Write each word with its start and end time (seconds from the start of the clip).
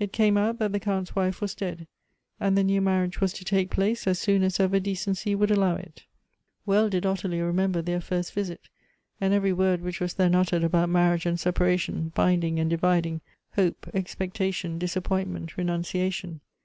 It 0.00 0.12
came 0.12 0.36
out 0.36 0.58
that 0.58 0.72
the 0.72 0.80
Count's 0.80 1.14
'wife 1.14 1.40
was 1.40 1.54
dead, 1.54 1.86
and 2.40 2.58
the 2.58 2.64
new 2.64 2.80
marriage 2.80 3.20
was 3.20 3.32
to 3.34 3.44
take 3.44 3.70
place 3.70 4.08
as 4.08 4.18
soon 4.18 4.42
as 4.42 4.58
ever 4.58 4.80
decency 4.80 5.36
would 5.36 5.52
allow 5.52 5.76
it. 5.76 6.02
"Well 6.66 6.88
did 6.88 7.06
Ottilie 7.06 7.38
i 7.40 7.44
emember 7.48 7.80
their 7.84 8.00
first 8.00 8.32
visit, 8.32 8.68
and 9.20 9.32
eveiy 9.32 9.54
word 9.56 9.80
which 9.80 10.00
was 10.00 10.14
then 10.14 10.34
uttered 10.34 10.64
about 10.64 10.88
marriage 10.88 11.26
and 11.26 11.38
sep 11.38 11.58
aration, 11.58 12.12
binding 12.12 12.58
and 12.58 12.68
dividing, 12.70 13.20
hope, 13.52 13.88
expectation, 13.94 14.80
disap 14.80 15.04
pointment, 15.04 15.56
renunciation. 15.56 16.40